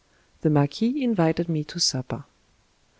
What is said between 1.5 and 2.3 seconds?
to supper.